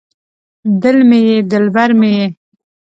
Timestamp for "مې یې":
1.09-1.37, 1.99-2.25